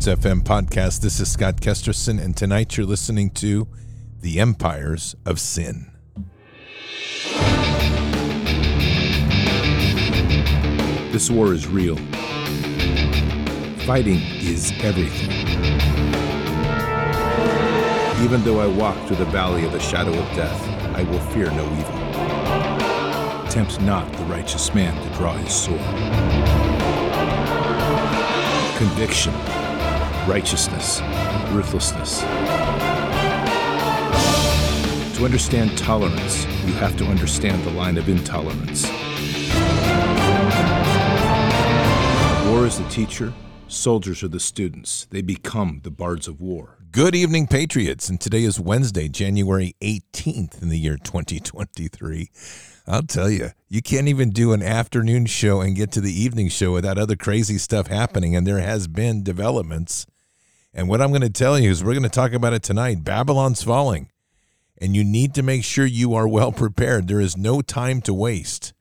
[0.00, 1.00] Bards FM podcast.
[1.00, 3.68] This is Scott Kesterson, and tonight you're listening to
[4.22, 5.90] The Empires of Sin.
[11.12, 11.96] This war is real.
[13.84, 15.32] Fighting is everything.
[18.24, 21.50] Even though I walk through the valley of the shadow of death, I will fear
[21.50, 23.50] no evil.
[23.50, 25.80] Tempt not the righteous man to draw his sword.
[28.78, 29.34] Conviction,
[30.30, 31.00] righteousness,
[31.50, 32.20] ruthlessness.
[35.16, 38.88] To understand tolerance, you have to understand the line of intolerance.
[42.48, 43.34] War is the teacher,
[43.66, 45.08] soldiers are the students.
[45.10, 46.78] They become the bards of war.
[46.92, 48.08] Good evening, Patriots.
[48.08, 52.30] And today is Wednesday, January 18th in the year 2023.
[52.86, 56.50] I'll tell you, you can't even do an afternoon show and get to the evening
[56.50, 58.36] show without other crazy stuff happening.
[58.36, 60.06] And there has been developments.
[60.72, 63.04] And what I'm going to tell you is we're going to talk about it tonight.
[63.04, 64.10] Babylon's falling.
[64.78, 67.06] And you need to make sure you are well prepared.
[67.06, 68.72] There is no time to waste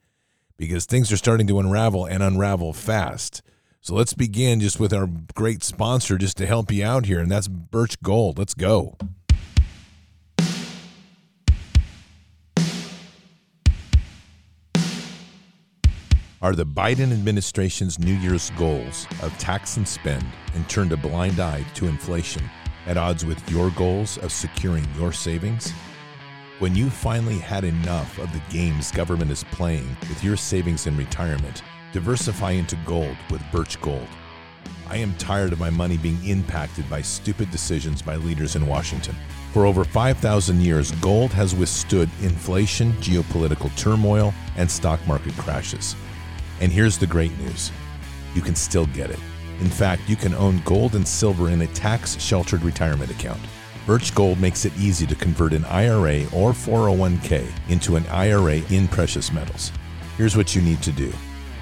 [0.55, 3.41] because things are starting to unravel and unravel fast.
[3.81, 7.31] So let's begin just with our great sponsor just to help you out here, and
[7.31, 8.37] that's Birch Gold.
[8.37, 8.97] Let's go.
[16.41, 21.41] Are the Biden administration's New Year's goals of tax and spend and turned a blind
[21.41, 22.49] eye to inflation
[22.85, 25.71] at odds with your goals of securing your savings?
[26.59, 30.97] When you finally had enough of the games government is playing with your savings and
[30.97, 31.61] retirement,
[31.91, 34.07] diversify into gold with Birch Gold.
[34.87, 39.15] I am tired of my money being impacted by stupid decisions by leaders in Washington.
[39.51, 45.97] For over 5,000 years, gold has withstood inflation, geopolitical turmoil, and stock market crashes.
[46.61, 47.71] And here's the great news
[48.35, 49.19] you can still get it.
[49.59, 53.41] In fact, you can own gold and silver in a tax sheltered retirement account.
[53.85, 58.87] Birch Gold makes it easy to convert an IRA or 401k into an IRA in
[58.87, 59.71] precious metals.
[60.17, 61.11] Here's what you need to do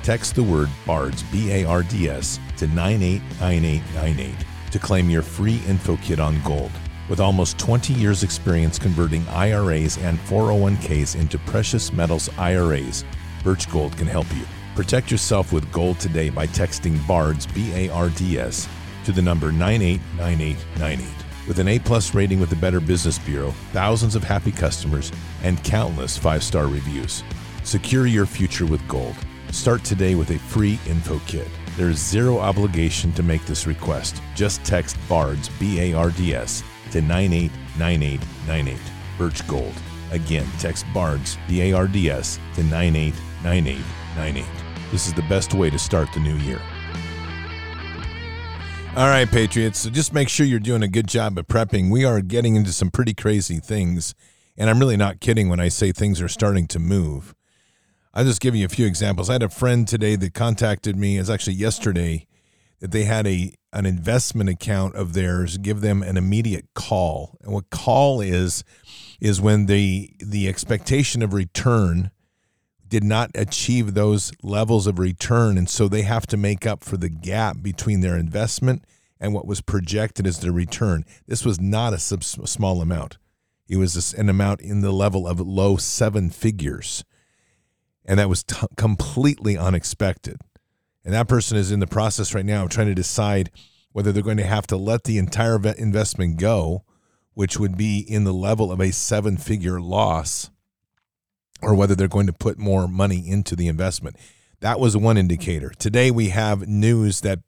[0.03, 4.35] text the word BARDS, B A R D S, to 989898
[4.71, 6.71] to claim your free info kit on gold.
[7.09, 13.05] With almost 20 years' experience converting IRAs and 401ks into precious metals IRAs,
[13.43, 14.43] Birch Gold can help you.
[14.77, 18.69] Protect yourself with gold today by texting BARDS, B A R D S,
[19.05, 21.47] to the number 989898.
[21.47, 25.11] With an A plus rating with the Better Business Bureau, thousands of happy customers,
[25.41, 27.23] and countless five star reviews.
[27.63, 29.15] Secure your future with gold.
[29.49, 31.47] Start today with a free info kit.
[31.75, 34.21] There is zero obligation to make this request.
[34.35, 38.79] Just text BARDS, B A R D S, to 989898.
[39.17, 39.73] Birch Gold.
[40.11, 44.56] Again, text BARDS, B A R D S, to 989898.
[44.91, 46.61] This is the best way to start the new year.
[48.95, 49.79] All right, Patriots.
[49.79, 51.91] So just make sure you're doing a good job at prepping.
[51.91, 54.15] We are getting into some pretty crazy things.
[54.57, 57.35] And I'm really not kidding when I say things are starting to move.
[58.13, 59.29] I'll just give you a few examples.
[59.29, 62.25] I had a friend today that contacted me, it's actually yesterday,
[62.79, 67.37] that they had a an investment account of theirs give them an immediate call.
[67.41, 68.63] And what call is
[69.21, 72.09] is when the the expectation of return
[72.89, 76.97] did not achieve those levels of return and so they have to make up for
[76.97, 78.83] the gap between their investment
[79.19, 81.03] and what was projected as their return.
[81.27, 83.17] This was not a small amount.
[83.67, 87.03] It was an amount in the level of low seven figures
[88.07, 90.39] and that was t- completely unexpected.
[91.03, 93.51] And that person is in the process right now of trying to decide
[93.91, 96.83] whether they're going to have to let the entire investment go,
[97.33, 100.49] which would be in the level of a seven figure loss,
[101.61, 104.15] or whether they're going to put more money into the investment.
[104.59, 105.71] That was one indicator.
[105.77, 107.39] Today we have news that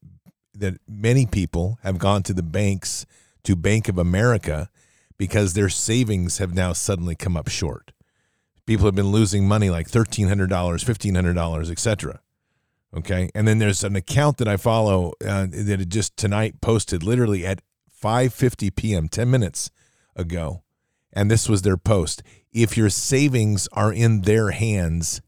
[0.53, 3.05] that many people have gone to the banks
[3.43, 4.69] to Bank of America
[5.17, 7.93] because their savings have now suddenly come up short
[8.69, 12.21] people have been losing money like $1300 $1500 etc
[12.95, 17.47] okay and then there's an account that i follow uh, that just tonight posted literally
[17.47, 17.63] at
[18.03, 19.71] 5.50 p.m 10 minutes
[20.15, 20.61] ago
[21.13, 22.23] and this was their post.
[22.51, 25.21] If your savings are in their hands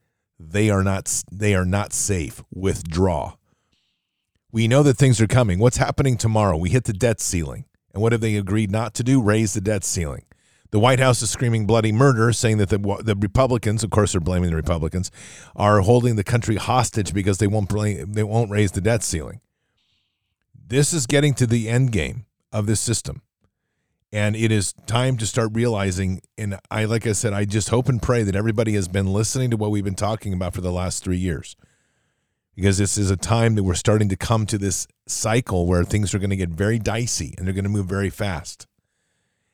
[0.50, 2.44] they are not they are not safe.
[2.54, 3.36] Withdraw.
[4.51, 5.60] We know that things are coming.
[5.60, 6.57] What's happening tomorrow?
[6.57, 7.66] We hit the debt ceiling.
[7.94, 9.22] And what have they agreed not to do?
[9.22, 10.25] Raise the debt ceiling.
[10.72, 14.22] The White House is screaming bloody murder, saying that the the Republicans, of course, they're
[14.22, 15.12] blaming the Republicans,
[15.56, 19.42] are holding the country hostage because they won't blame, they won't raise the debt ceiling.
[20.56, 23.22] This is getting to the end game of this system,
[24.12, 26.22] and it is time to start realizing.
[26.38, 29.52] And I, like I said, I just hope and pray that everybody has been listening
[29.52, 31.56] to what we've been talking about for the last three years,
[32.56, 36.13] because this is a time that we're starting to come to this cycle where things
[36.13, 38.68] are going to get very dicey and they're going to move very fast.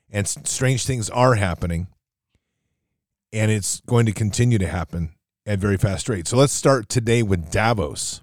[0.09, 1.87] And strange things are happening.
[3.33, 5.13] And it's going to continue to happen
[5.45, 6.29] at very fast rates.
[6.29, 8.21] So let's start today with Davos.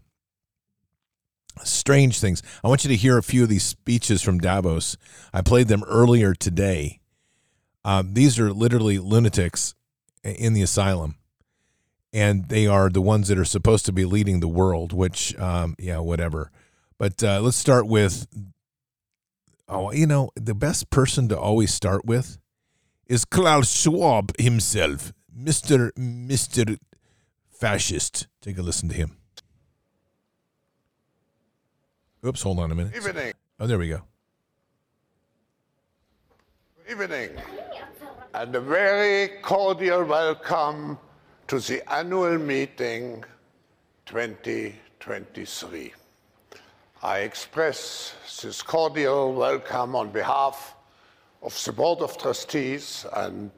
[1.63, 2.43] Strange things.
[2.63, 4.97] I want you to hear a few of these speeches from Davos.
[5.33, 7.01] I played them earlier today.
[7.85, 9.75] Um, these are literally lunatics
[10.23, 11.17] in the asylum
[12.15, 14.93] and they are the ones that are supposed to be leading the world.
[14.93, 16.51] Which, um, yeah, whatever.
[16.97, 18.27] But uh, let's start with.
[19.69, 22.39] Oh, you know, the best person to always start with
[23.07, 26.77] is Klaus Schwab himself, Mister Mister
[27.51, 28.29] Fascist.
[28.41, 29.17] Take a listen to him.
[32.27, 32.97] Oops, hold on a minute.
[32.97, 33.35] Evening.
[33.61, 34.01] Oh, there we go.
[36.91, 37.33] Evening.
[38.33, 40.97] And a very cordial welcome
[41.49, 43.23] to the annual meeting
[44.07, 45.93] 2023.
[47.03, 50.75] I express this cordial welcome on behalf
[51.43, 53.51] of the Board of Trustees and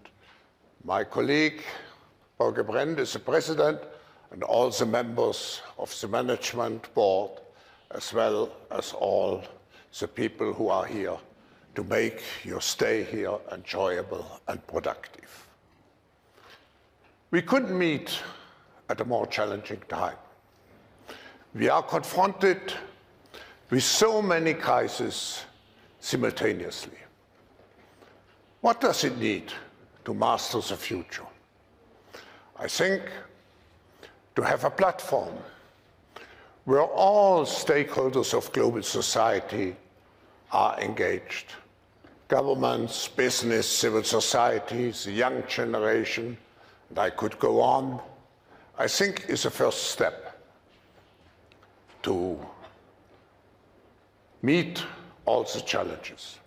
[0.83, 1.63] my colleague,
[2.41, 3.79] Borge Brende, is the President,
[4.33, 7.31] and all the members of the Management Board,
[7.91, 9.43] as well as all
[9.99, 11.17] the people who are here
[11.75, 15.47] to make your stay here enjoyable and productive.
[17.31, 18.19] We couldn't meet
[18.89, 20.17] at a more challenging time.
[21.55, 22.75] We are confronted
[23.71, 25.45] with so many crises
[26.01, 26.99] simultaneously.
[28.61, 29.53] What does it need
[30.05, 31.27] to master the future?
[32.59, 33.03] I think
[34.35, 35.35] to have a platform
[36.67, 39.75] where all stakeholders of global society
[40.53, 41.55] are engaged
[42.29, 46.37] governments, business, civil societies, the young generation,
[46.89, 48.01] and I could go on,
[48.77, 50.37] I think is a first step
[52.03, 52.37] to
[54.43, 54.83] meet
[55.25, 56.41] all the challenges.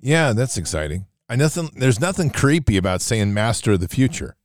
[0.00, 1.04] Yeah, that's exciting.
[1.28, 4.36] I nothing there's nothing creepy about saying master of the future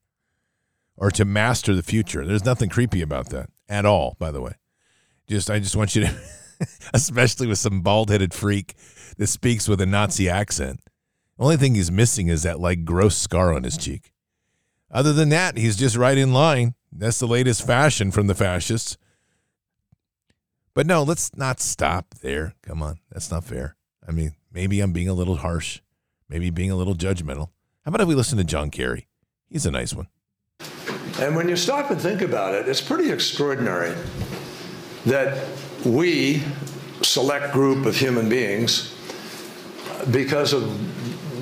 [0.97, 2.25] or to master the future.
[2.25, 4.53] There's nothing creepy about that at all, by the way.
[5.27, 6.13] Just I just want you to
[6.93, 8.75] especially with some bald-headed freak
[9.17, 10.81] that speaks with a Nazi accent.
[11.37, 14.11] The only thing he's missing is that like gross scar on his cheek.
[14.91, 16.73] Other than that, he's just right in line.
[16.91, 18.97] That's the latest fashion from the fascists.
[20.73, 22.55] But no, let's not stop there.
[22.63, 22.99] Come on.
[23.11, 23.75] That's not fair.
[24.07, 25.81] I mean, maybe I'm being a little harsh,
[26.27, 27.49] maybe being a little judgmental.
[27.85, 29.07] How about if we listen to John Kerry?
[29.47, 30.07] He's a nice one.
[31.19, 33.93] And when you stop and think about it, it's pretty extraordinary
[35.05, 35.45] that
[35.85, 36.43] we,
[37.01, 38.95] select group of human beings,
[40.11, 40.63] because of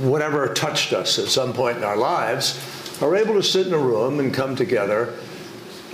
[0.03, 2.59] whatever touched us at some point in our lives,
[3.01, 5.13] are able to sit in a room and come together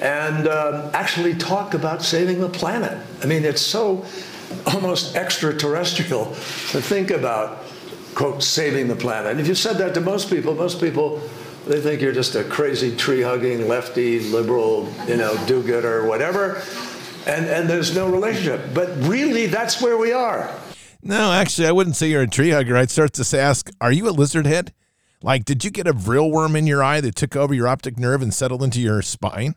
[0.01, 2.97] and uh, actually talk about saving the planet.
[3.21, 4.05] I mean, it's so
[4.65, 7.63] almost extraterrestrial to think about,
[8.15, 9.31] quote, saving the planet.
[9.31, 11.21] And if you said that to most people, most people,
[11.65, 16.07] they think you're just a crazy tree hugging, lefty, liberal, you know, do gooder, or
[16.07, 16.61] whatever.
[17.25, 18.73] And, and there's no relationship.
[18.73, 20.53] But really, that's where we are.
[21.01, 22.77] No, actually, I wouldn't say you're a tree hugger.
[22.77, 24.73] I'd start to ask, are you a lizard head?
[25.21, 27.97] Like, did you get a vril worm in your eye that took over your optic
[27.97, 29.55] nerve and settled into your spine?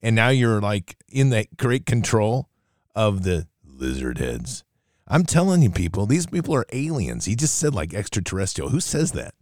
[0.00, 2.48] And now you're like in that great control
[2.94, 4.64] of the lizard heads.
[5.06, 7.24] I'm telling you, people, these people are aliens.
[7.24, 8.70] He just said like extraterrestrial.
[8.70, 9.34] Who says that?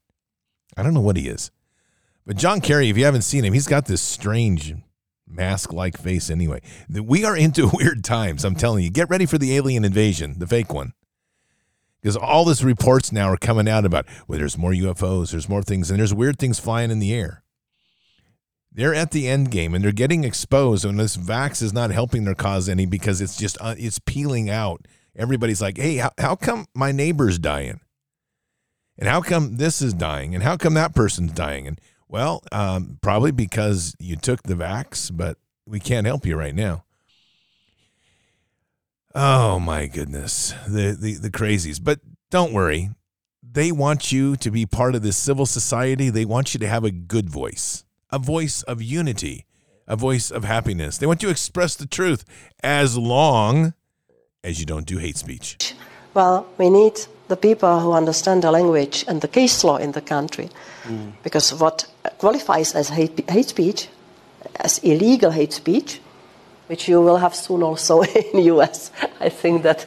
[0.77, 1.51] I don't know what he is.
[2.27, 4.75] But John Kerry, if you haven't seen him, he's got this strange
[5.27, 6.61] mask like face anyway.
[6.91, 8.45] We are into weird times.
[8.45, 8.91] I'm telling you.
[8.91, 10.93] Get ready for the alien invasion, the fake one
[12.07, 15.63] because all these reports now are coming out about well, there's more UFOs, there's more
[15.63, 17.43] things, and there's weird things flying in the air.
[18.71, 22.25] They're at the end game and they're getting exposed, and this vax is not helping
[22.25, 24.87] their cause any because it's just uh, it's peeling out.
[25.17, 27.81] Everybody's like, hey, how, how come my neighbor's dying?
[28.97, 30.33] And how come this is dying?
[30.33, 31.67] And how come that person's dying?
[31.67, 36.55] And well, um, probably because you took the vax, but we can't help you right
[36.55, 36.85] now.
[39.15, 41.83] Oh my goodness, the, the the crazies.
[41.83, 42.91] But don't worry,
[43.43, 46.11] they want you to be part of this civil society.
[46.11, 49.47] They want you to have a good voice, a voice of unity,
[49.89, 50.99] a voice of happiness.
[50.99, 52.25] They want you to express the truth
[52.63, 53.73] as long
[54.45, 55.75] as you don't do hate speech.
[56.13, 60.01] Well, we need the people who understand the language and the case law in the
[60.01, 60.49] country.
[60.85, 61.13] Mm.
[61.23, 61.87] Because what
[62.19, 63.89] qualifies as hate, hate speech,
[64.57, 66.01] as illegal hate speech,
[66.69, 68.91] which you will have soon also in the US.
[69.21, 69.87] I think that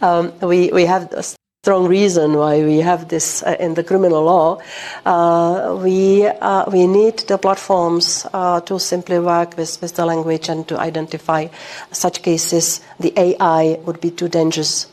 [0.00, 1.22] um, we, we have a
[1.62, 4.58] strong reason why we have this uh, in the criminal law.
[5.04, 10.48] Uh, we uh, we need the platforms uh, to simply work with, with the language
[10.48, 11.46] and to identify
[11.92, 12.80] such cases.
[12.98, 14.86] The AI would be too dangerous.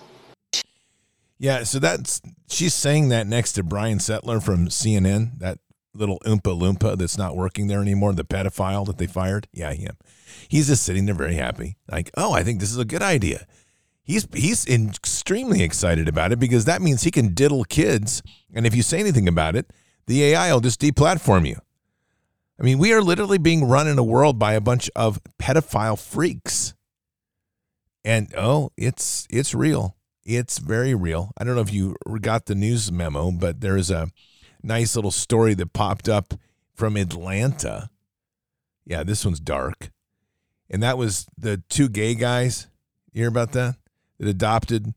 [1.39, 5.59] Yeah, so that's she's saying that next to Brian Stelter from CNN, that
[5.93, 9.47] little Oompa Loompa that's not working there anymore, the pedophile that they fired.
[9.53, 9.97] Yeah, him.
[10.47, 13.45] He's just sitting there very happy, like, oh, I think this is a good idea
[14.07, 18.73] he's he's extremely excited about it because that means he can diddle kids, and if
[18.73, 19.71] you say anything about it,
[20.07, 21.57] the AI will just deplatform you.
[22.59, 25.99] I mean, we are literally being run in a world by a bunch of pedophile
[25.99, 26.73] freaks.
[28.03, 29.96] And oh, it's it's real.
[30.27, 31.31] It's very real.
[31.37, 34.11] I don't know if you got the news memo, but there is a
[34.61, 36.33] nice little story that popped up
[36.75, 37.89] from Atlanta.
[38.85, 39.89] Yeah, this one's dark.
[40.69, 42.67] And that was the two gay guys.
[43.13, 43.77] You hear about that?
[44.19, 44.93] that adopted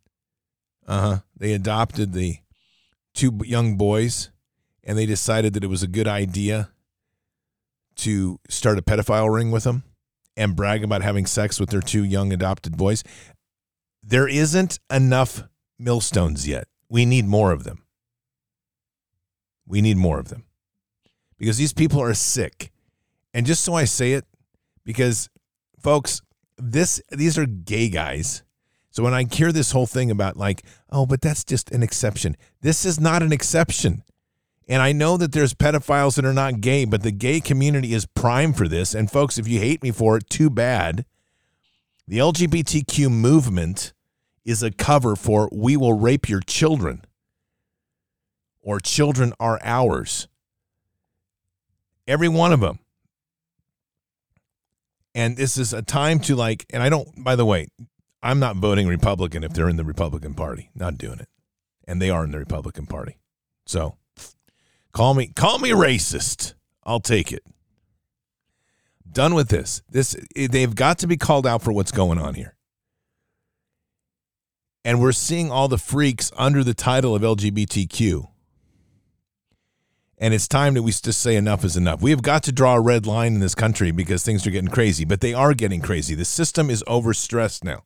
[0.86, 2.36] uh-huh they adopted the
[3.14, 4.30] two young boys
[4.84, 6.70] and they decided that it was a good idea
[7.96, 9.82] to start a pedophile ring with them
[10.36, 13.04] and brag about having sex with their two young adopted boys
[14.02, 15.44] there isn't enough
[15.78, 17.84] millstones yet we need more of them
[19.66, 20.44] we need more of them
[21.38, 22.70] because these people are sick
[23.32, 24.24] and just so i say it
[24.84, 25.28] because
[25.78, 26.20] folks
[26.58, 28.42] this these are gay guys
[28.90, 32.36] so when I hear this whole thing about like, oh, but that's just an exception.
[32.60, 34.02] This is not an exception.
[34.68, 38.06] And I know that there's pedophiles that are not gay, but the gay community is
[38.06, 38.94] prime for this.
[38.94, 41.04] And folks, if you hate me for it, too bad.
[42.10, 43.92] The LGBTQ movement
[44.44, 47.04] is a cover for we will rape your children
[48.60, 50.26] or children are ours.
[52.08, 52.80] Every one of them.
[55.14, 57.68] And this is a time to like, and I don't, by the way,
[58.20, 60.68] I'm not voting Republican if they're in the Republican Party.
[60.74, 61.28] Not doing it.
[61.86, 63.18] And they are in the Republican Party.
[63.66, 63.98] So
[64.90, 66.54] call me call me racist.
[66.82, 67.44] I'll take it.
[69.12, 69.82] Done with this.
[69.90, 72.56] This they've got to be called out for what's going on here.
[74.84, 78.28] And we're seeing all the freaks under the title of LGBTQ.
[80.16, 82.02] And it's time that we just say enough is enough.
[82.02, 84.70] We have got to draw a red line in this country because things are getting
[84.70, 86.14] crazy, but they are getting crazy.
[86.14, 87.84] The system is overstressed now.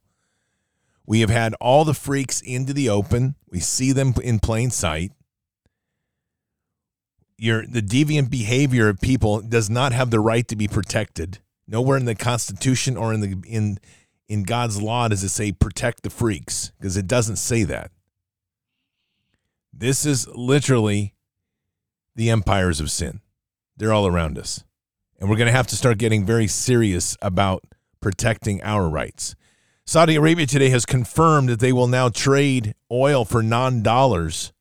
[1.07, 3.37] We have had all the freaks into the open.
[3.49, 5.12] We see them in plain sight.
[7.37, 11.38] Your the deviant behavior of people does not have the right to be protected.
[11.67, 13.79] Nowhere in the Constitution or in the in
[14.29, 17.91] in God's law does it say protect the freaks because it doesn't say that.
[19.73, 21.14] This is literally
[22.14, 23.21] the empires of sin.
[23.76, 24.64] They're all around us.
[25.19, 27.64] And we're going to have to start getting very serious about
[28.00, 29.35] protecting our rights.
[29.87, 34.53] Saudi Arabia today has confirmed that they will now trade oil for non dollars.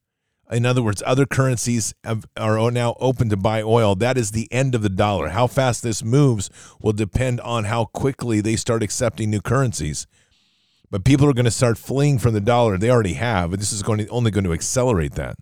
[0.53, 1.93] In other words, other currencies
[2.38, 3.95] are now open to buy oil.
[3.95, 5.29] That is the end of the dollar.
[5.29, 6.50] How fast this moves
[6.81, 10.07] will depend on how quickly they start accepting new currencies.
[10.89, 12.77] But people are going to start fleeing from the dollar.
[12.77, 15.36] They already have, but this is going to, only going to accelerate that.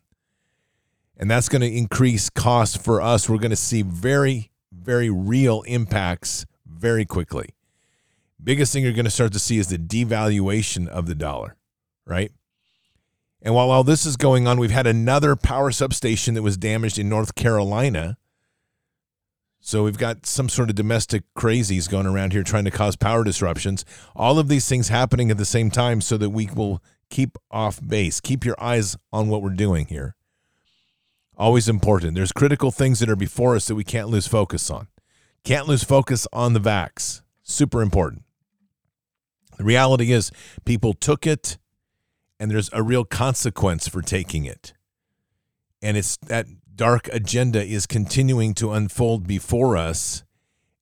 [1.18, 3.30] And that's going to increase costs for us.
[3.30, 7.50] We're going to see very, very real impacts very quickly
[8.44, 11.56] biggest thing you're going to start to see is the devaluation of the dollar,
[12.06, 12.32] right?
[13.42, 17.00] And while all this is going on, we've had another power substation that was damaged
[17.00, 18.18] in North Carolina.
[19.60, 23.24] So we've got some sort of domestic crazies going around here trying to cause power
[23.24, 23.86] disruptions.
[24.16, 27.80] All of these things happening at the same time so that we will keep off
[27.86, 28.20] base.
[28.20, 30.16] Keep your eyes on what we're doing here.
[31.38, 32.16] Always important.
[32.16, 34.88] There's critical things that are before us that we can't lose focus on.
[35.44, 37.22] Can't lose focus on the vax.
[37.42, 38.24] Super important.
[39.58, 40.32] The reality is,
[40.66, 41.58] people took it,
[42.42, 44.74] and there's a real consequence for taking it.
[45.80, 50.24] And it's that dark agenda is continuing to unfold before us.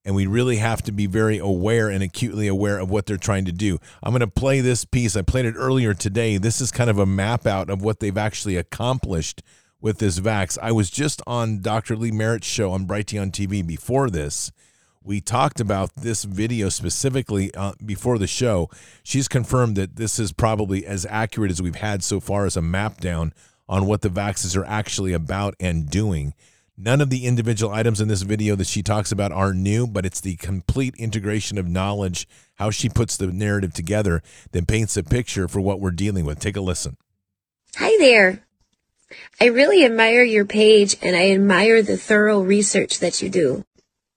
[0.06, 3.44] And we really have to be very aware and acutely aware of what they're trying
[3.44, 3.78] to do.
[4.02, 5.18] I'm going to play this piece.
[5.18, 6.38] I played it earlier today.
[6.38, 9.44] This is kind of a map out of what they've actually accomplished
[9.82, 10.58] with this vax.
[10.62, 11.98] I was just on Dr.
[11.98, 14.54] Lee Merritt's show on Brighteon TV before this,
[15.10, 18.70] we talked about this video specifically uh, before the show.
[19.02, 22.62] She's confirmed that this is probably as accurate as we've had so far as a
[22.62, 23.34] map down
[23.68, 26.36] on what the vaxes are actually about and doing.
[26.78, 30.06] None of the individual items in this video that she talks about are new, but
[30.06, 35.02] it's the complete integration of knowledge, how she puts the narrative together that paints a
[35.02, 36.40] picture for what we're dealing with.
[36.40, 36.98] Take a listen.
[37.78, 38.44] Hi there.
[39.42, 43.66] I really admire your page and I admire the thorough research that you do.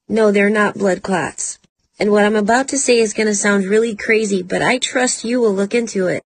[0.09, 1.59] No, they're not blood clots.
[1.99, 5.25] And what I'm about to say is going to sound really crazy, but I trust
[5.25, 6.23] you will look into it.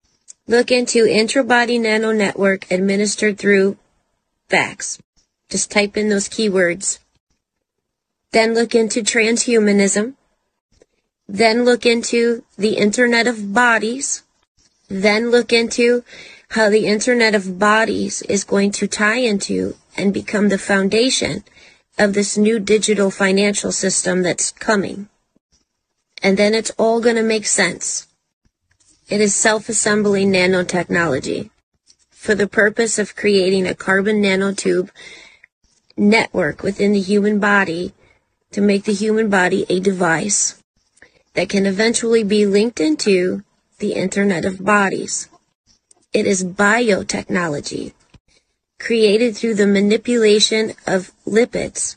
[0.47, 3.79] Look into intrabody nano network administered through
[4.51, 4.99] VAX.
[5.49, 6.99] Just type in those keywords.
[8.33, 10.15] Then look into transhumanism.
[11.29, 14.23] Then look into the Internet of Bodies.
[14.89, 16.05] Then look into
[16.51, 21.45] how the Internet of Bodies is going to tie into and become the foundation
[21.99, 25.09] of this new digital financial system that's coming.
[26.23, 28.07] And then it's all going to make sense.
[29.09, 31.51] It is self-assembling nanotechnology
[32.11, 34.91] for the purpose of creating a carbon nanotube
[35.97, 37.93] network within the human body
[38.53, 40.63] to make the human body a device
[41.35, 43.43] that can eventually be linked into
[43.79, 45.29] the Internet of Bodies.
[46.13, 47.93] It is biotechnology
[48.83, 51.95] created through the manipulation of lipids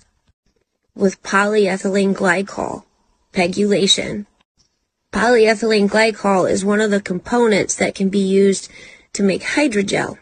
[0.93, 2.83] with polyethylene glycol,
[3.33, 4.27] pegylation.
[5.11, 8.69] Polyethylene glycol is one of the components that can be used
[9.13, 10.19] to make hydrogel.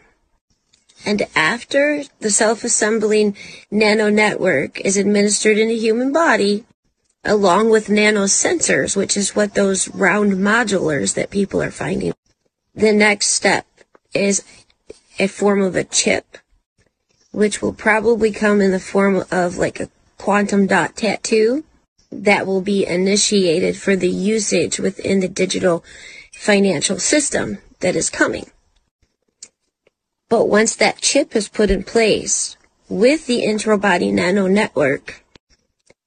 [1.04, 3.36] And after the self-assembling
[3.70, 6.64] nano network is administered in a human body,
[7.24, 12.14] along with nanosensors, which is what those round modulars that people are finding,
[12.74, 13.66] the next step
[14.14, 14.42] is
[15.18, 16.38] a form of a chip,
[17.34, 21.64] which will probably come in the form of like a quantum dot tattoo
[22.12, 25.84] that will be initiated for the usage within the digital
[26.32, 28.46] financial system that is coming.
[30.28, 32.56] But once that chip is put in place
[32.88, 35.24] with the intrabody nano network,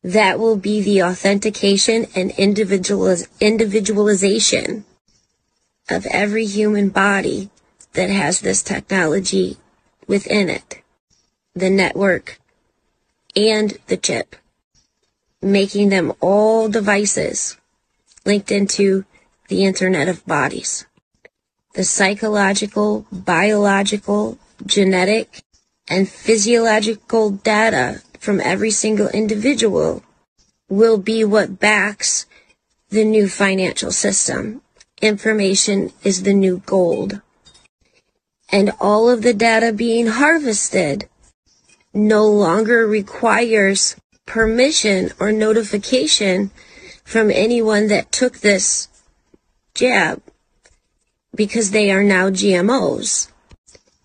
[0.01, 4.85] that will be the authentication and individualiz- individualization
[5.89, 7.49] of every human body
[7.93, 9.57] that has this technology
[10.07, 10.81] within it.
[11.57, 12.39] The network
[13.35, 14.35] and the chip,
[15.41, 17.57] making them all devices
[18.25, 19.05] linked into
[19.47, 20.85] the Internet of Bodies
[21.73, 25.41] the psychological, biological, genetic,
[25.87, 30.03] and physiological data from every single individual
[30.69, 32.27] will be what backs
[32.89, 34.61] the new financial system.
[35.01, 37.21] Information is the new gold.
[38.51, 41.07] And all of the data being harvested
[41.93, 43.95] no longer requires
[44.25, 46.51] permission or notification
[47.03, 48.87] from anyone that took this
[49.73, 50.21] jab
[51.33, 53.31] because they are now GMOs,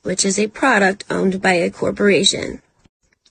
[0.03, 2.63] which is a product owned by a corporation.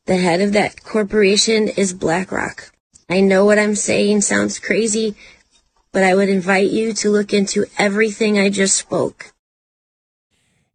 [0.06, 2.72] The head of that corporation is BlackRock.
[3.10, 5.16] I know what I'm saying sounds crazy,
[5.92, 9.34] but I would invite you to look into everything I just spoke.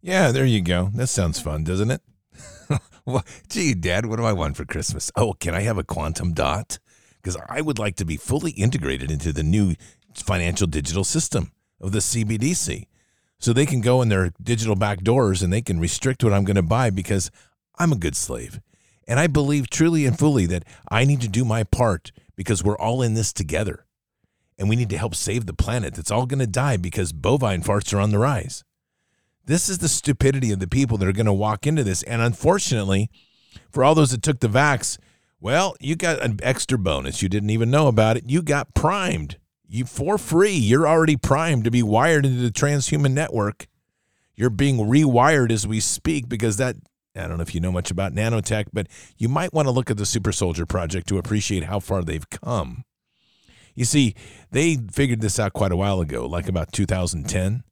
[0.01, 0.91] Yeah, there you go.
[0.95, 2.01] That sounds fun, doesn't it?
[3.49, 5.11] Gee, Dad, what do I want for Christmas?
[5.15, 6.79] Oh, can I have a quantum dot?
[7.21, 9.75] Because I would like to be fully integrated into the new
[10.13, 12.85] financial digital system of the CBDC
[13.39, 16.43] so they can go in their digital back doors and they can restrict what I'm
[16.43, 17.29] going to buy because
[17.77, 18.59] I'm a good slave.
[19.07, 22.77] And I believe truly and fully that I need to do my part because we're
[22.77, 23.85] all in this together.
[24.57, 27.61] And we need to help save the planet that's all going to die because bovine
[27.61, 28.63] farts are on the rise.
[29.47, 32.03] This is the stupidity of the people that are going to walk into this.
[32.03, 33.09] And unfortunately,
[33.71, 34.99] for all those that took the vax,
[35.39, 37.21] well, you got an extra bonus.
[37.21, 38.29] You didn't even know about it.
[38.29, 39.37] You got primed
[39.69, 40.55] you for free.
[40.55, 43.67] You're already primed to be wired into the transhuman network.
[44.35, 46.75] You're being rewired as we speak because that
[47.15, 49.89] I don't know if you know much about nanotech, but you might want to look
[49.89, 52.83] at the Super Soldier project to appreciate how far they've come.
[53.73, 54.13] You see,
[54.51, 57.63] they figured this out quite a while ago, like about 2010,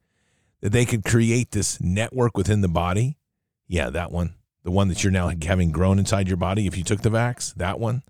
[0.65, 3.19] that they could create this network within the body.
[3.67, 4.33] Yeah, that one.
[4.63, 7.53] The one that you're now having grown inside your body if you took the vax,
[7.53, 8.01] that one.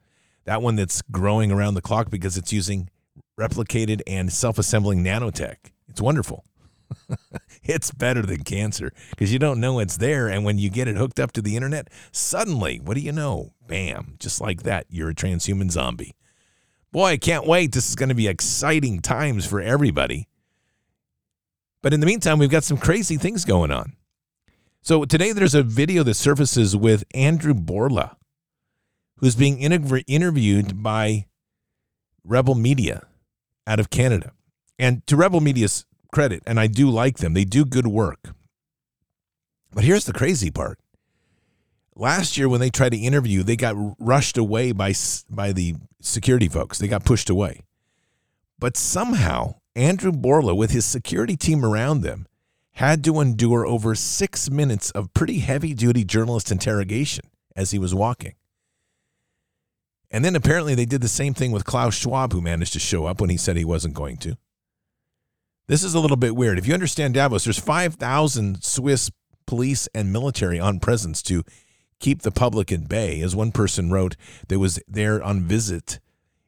[0.46, 2.90] That one that's growing around the clock because it's using
[3.38, 5.58] replicated and self assembling nanotech.
[5.90, 6.46] It's wonderful.
[7.66, 10.30] it's better than cancer because you don't know it's there.
[10.30, 13.52] And when you get it hooked up to the internet, suddenly, what do you know?
[13.68, 16.16] Bam, just like that, you're a transhuman zombie.
[16.94, 17.74] Boy, I can't wait.
[17.74, 20.30] This is going to be exciting times for everybody.
[21.86, 23.94] But in the meantime, we've got some crazy things going on.
[24.82, 28.16] So today there's a video that surfaces with Andrew Bourla,
[29.18, 31.28] who's being interviewed by
[32.24, 33.04] Rebel Media
[33.68, 34.32] out of Canada.
[34.80, 38.34] And to Rebel Media's credit, and I do like them, they do good work.
[39.72, 40.80] But here's the crazy part.
[41.96, 44.96] Last year, when they tried to interview, they got rushed away by,
[45.30, 46.80] by the security folks.
[46.80, 47.62] They got pushed away.
[48.58, 52.28] But somehow, Andrew Bourla, with his security team around them,
[52.74, 57.94] had to endure over six minutes of pretty heavy duty journalist interrogation as he was
[57.94, 58.36] walking.
[60.12, 63.06] And then apparently they did the same thing with Klaus Schwab, who managed to show
[63.06, 64.38] up when he said he wasn't going to.
[65.68, 66.58] This is a little bit weird.
[66.60, 69.10] If you understand Davos, there's 5,000 Swiss
[69.48, 71.44] police and military on presence to
[72.00, 73.22] keep the public at bay.
[73.22, 74.16] As one person wrote
[74.48, 76.00] that was there on visit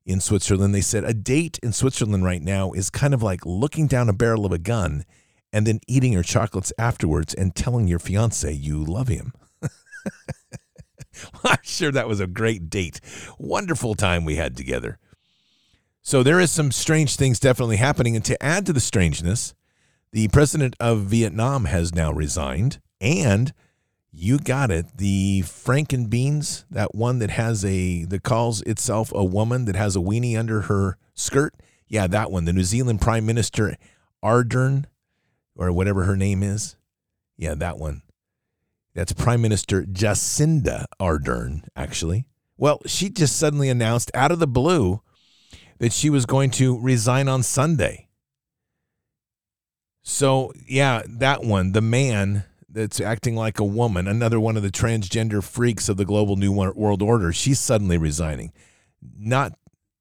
[0.08, 3.88] in Switzerland, they said a date in Switzerland right now is kind of like looking
[3.88, 5.04] down a barrel of a gun
[5.52, 9.34] and then eating your chocolates afterwards and telling your fiance you love him.
[11.44, 13.02] I'm sure that was a great date.
[13.38, 14.98] Wonderful time we had together.
[16.02, 18.16] So there is some strange things definitely happening.
[18.16, 19.54] And to add to the strangeness,
[20.14, 22.80] the president of Vietnam has now resigned.
[23.02, 23.54] And
[24.20, 29.24] you got it, the Franken Beans, that one that has a that calls itself a
[29.24, 31.54] woman that has a weenie under her skirt.
[31.88, 32.46] Yeah, that one.
[32.46, 33.78] The New Zealand Prime Minister
[34.24, 34.86] Ardern,
[35.56, 36.76] or whatever her name is.
[37.38, 38.02] Yeah, that one.
[38.96, 42.28] That's Prime Minister Jacinda Ardern, actually.
[42.58, 45.02] Well, she just suddenly announced out of the blue
[45.78, 48.08] that she was going to resign on Sunday.
[50.02, 52.46] So, yeah, that one, the man
[52.78, 56.52] that's acting like a woman, another one of the transgender freaks of the global new
[56.52, 58.54] world order, she's suddenly resigning.
[59.18, 59.54] Not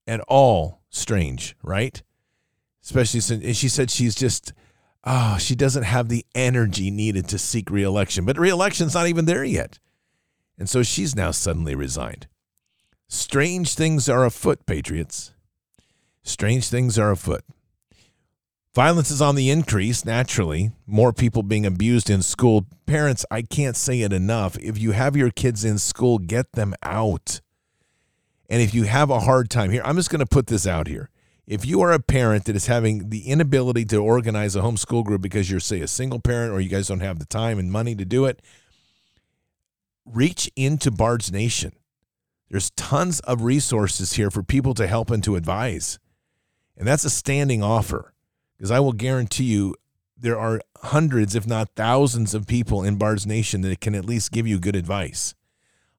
[0.06, 2.02] at all strange, right?
[2.84, 4.52] Especially since she said she's just
[5.06, 8.24] oh, she doesn't have the energy needed to seek reelection.
[8.24, 9.78] But reelection's not even there yet.
[10.58, 12.26] And so she's now suddenly resigned.
[13.08, 15.32] Strange things are afoot, Patriots.
[16.24, 17.44] Strange things are afoot.
[18.76, 20.70] Violence is on the increase, naturally.
[20.86, 22.66] More people being abused in school.
[22.84, 24.58] Parents, I can't say it enough.
[24.58, 27.40] If you have your kids in school, get them out.
[28.50, 30.88] And if you have a hard time here, I'm just going to put this out
[30.88, 31.08] here
[31.46, 35.22] if you are a parent that is having the inability to organize a homeschool group
[35.22, 37.94] because you're, say, a single parent or you guys don't have the time and money
[37.94, 38.42] to do it,
[40.04, 41.72] reach into Bard's Nation.
[42.50, 45.98] There's tons of resources here for people to help and to advise.
[46.76, 48.12] And that's a standing offer
[48.56, 49.74] because I will guarantee you
[50.16, 54.32] there are hundreds, if not thousands, of people in Bard's Nation that can at least
[54.32, 55.34] give you good advice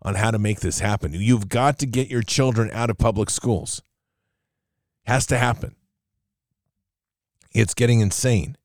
[0.02, 1.14] on how to make this happen.
[1.14, 3.82] You've got to get your children out of public schools.
[5.06, 5.76] Has to happen.
[7.54, 8.58] It's getting insane.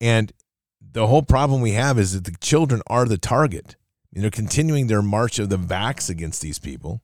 [0.00, 0.32] And
[0.80, 3.76] the whole problem we have is that the children are the target.
[4.14, 7.02] And they're continuing their march of the vax against these people.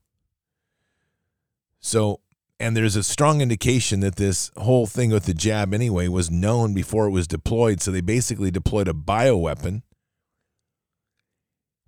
[1.80, 2.20] So,
[2.60, 6.74] and there's a strong indication that this whole thing with the jab, anyway, was known
[6.74, 7.80] before it was deployed.
[7.80, 9.82] So they basically deployed a bioweapon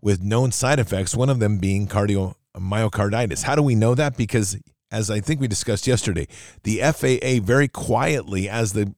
[0.00, 3.42] with known side effects, one of them being cardio myocarditis.
[3.42, 4.16] How do we know that?
[4.16, 4.56] Because
[4.90, 6.26] as I think we discussed yesterday,
[6.62, 8.94] the FAA very quietly, as the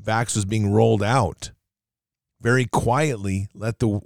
[0.00, 1.52] vax was being rolled out,
[2.40, 4.00] very quietly let the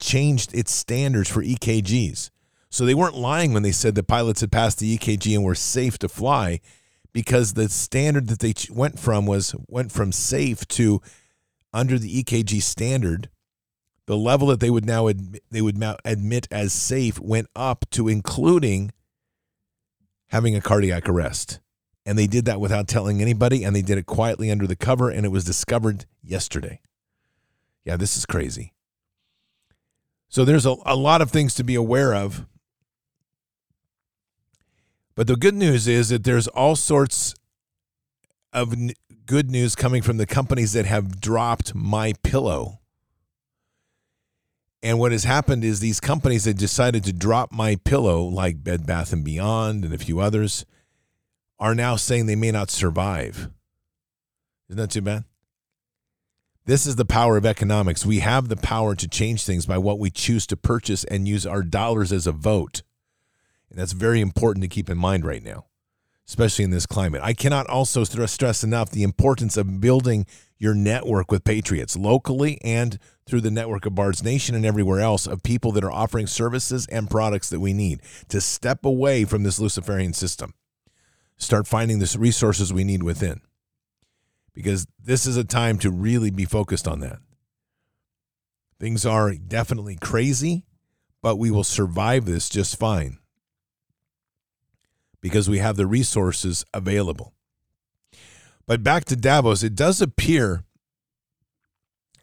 [0.00, 2.30] changed its standards for EKGs.
[2.70, 5.56] So they weren't lying when they said the pilots had passed the EKG and were
[5.56, 6.60] safe to fly,
[7.12, 11.02] because the standard that they went from was went from safe to
[11.72, 13.28] under the EKG standard.
[14.06, 17.84] The level that they would now admit, they would now admit as safe went up
[17.90, 18.92] to including
[20.28, 21.60] having a cardiac arrest.
[22.06, 25.10] And they did that without telling anybody, and they did it quietly under the cover,
[25.10, 26.80] and it was discovered yesterday.
[27.84, 28.72] Yeah, this is crazy.
[30.28, 32.46] So there's a, a lot of things to be aware of.
[35.20, 37.34] But the good news is that there's all sorts
[38.54, 38.92] of n-
[39.26, 42.80] good news coming from the companies that have dropped my pillow
[44.82, 48.86] and what has happened is these companies that decided to drop my pillow, like Bed
[48.86, 50.64] Bath and Beyond and a few others,
[51.58, 53.50] are now saying they may not survive.
[54.70, 55.24] Isn't that too bad?
[56.64, 58.06] This is the power of economics.
[58.06, 61.44] We have the power to change things by what we choose to purchase and use
[61.44, 62.80] our dollars as a vote.
[63.70, 65.66] And that's very important to keep in mind right now,
[66.26, 67.22] especially in this climate.
[67.22, 70.26] I cannot also stress enough the importance of building
[70.58, 75.26] your network with patriots locally and through the network of Bard's Nation and everywhere else
[75.26, 79.44] of people that are offering services and products that we need to step away from
[79.44, 80.52] this Luciferian system.
[81.36, 83.40] Start finding the resources we need within.
[84.52, 87.20] Because this is a time to really be focused on that.
[88.80, 90.64] Things are definitely crazy,
[91.22, 93.19] but we will survive this just fine
[95.20, 97.34] because we have the resources available.
[98.66, 100.64] But back to Davos, it does appear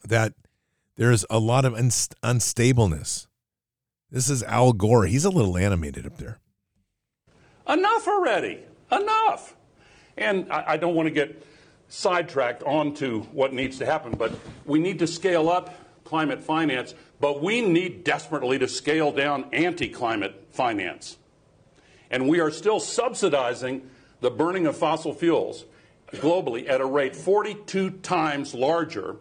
[0.08, 0.34] that
[0.96, 3.28] there's a lot of unst- unstableness.
[4.10, 5.06] This is Al Gore.
[5.06, 6.40] He's a little animated up there.
[7.68, 8.60] Enough already.
[8.92, 9.56] Enough.
[10.18, 11.46] And I, I don't want to get
[11.90, 14.34] sidetracked onto what needs to happen, but
[14.66, 19.90] we need to scale up climate finance, but we need desperately to scale down anti
[19.90, 21.18] climate finance.
[22.10, 23.90] And we are still subsidizing
[24.22, 25.66] the burning of fossil fuels.
[26.12, 29.18] globally at a rate 42 times larger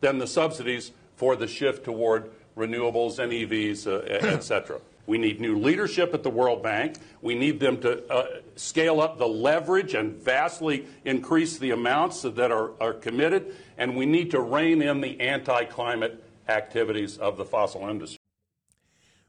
[0.00, 4.80] than the subsidies for the shift toward renewables and EVs, uh, et cetera.
[5.06, 6.96] We need new leadership at the World Bank.
[7.20, 12.52] We need them to uh, scale up the leverage and vastly increase the amounts that
[12.52, 13.56] are, are committed.
[13.76, 18.18] And we need to rein in the anti climate activities of the fossil industry.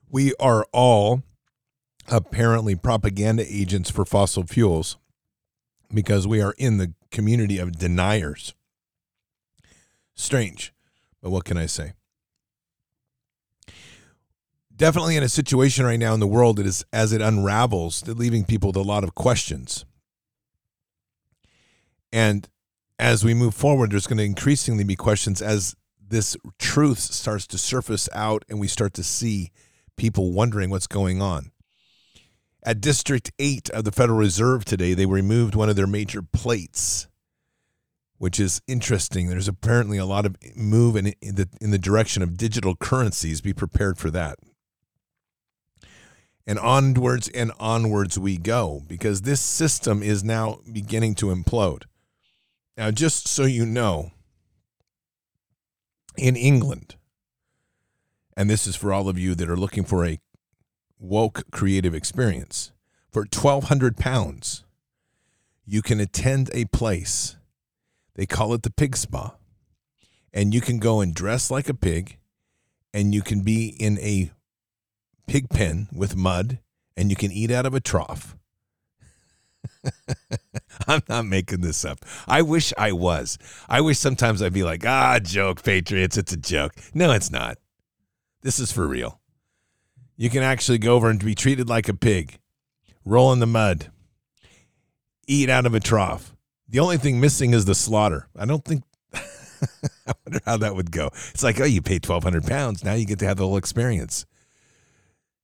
[0.10, 1.24] We are all
[2.08, 4.98] apparently propaganda agents for fossil fuels
[5.94, 8.54] because we are in the community of deniers.
[10.16, 10.74] Strange,
[11.22, 11.94] but what can I say?
[14.76, 18.46] Definitely in a situation right now in the world that is as it unravels, leaving
[18.46, 19.86] people with a lot of questions.
[22.12, 22.50] And
[22.98, 27.58] as we move forward, there's going to increasingly be questions as this truth starts to
[27.58, 29.52] surface out and we start to see
[29.98, 31.51] people wondering what's going on.
[32.64, 37.08] At District 8 of the Federal Reserve today, they removed one of their major plates,
[38.20, 39.28] which is interesting.
[39.28, 43.42] There's apparently a lot of move in, the, in the direction of digital currencies.
[43.42, 44.38] Be prepared for that.
[46.46, 51.84] And onwards and onwards we go because this system is now beginning to implode.
[52.78, 54.12] Now, just so you know,
[56.16, 56.96] in England,
[58.38, 60.20] and this is for all of you that are looking for a
[61.02, 62.72] woke creative experience.
[63.12, 64.64] For 1200 pounds,
[65.66, 67.36] you can attend a place.
[68.16, 69.36] They call it the pig spa.
[70.34, 72.18] And you can go and dress like a pig
[72.94, 74.32] and you can be in a
[75.28, 76.60] pig pen with mud
[76.96, 78.38] and you can eat out of a trough.
[80.88, 82.00] I'm not making this up.
[82.28, 83.38] I wish I was.
[83.68, 86.18] I wish sometimes I'd be like, ah, joke, Patriots.
[86.18, 86.74] It's a joke.
[86.94, 87.58] No, it's not.
[88.42, 89.21] This is for real.
[90.22, 92.38] You can actually go over and be treated like a pig,
[93.04, 93.90] roll in the mud,
[95.26, 96.36] eat out of a trough.
[96.70, 98.28] The only thing missing is the slaughter.
[98.38, 98.84] I don't think.
[99.16, 101.08] I wonder how that would go.
[101.08, 102.84] It's like, oh, you pay twelve hundred pounds.
[102.84, 104.28] Now you get to have the whole experience.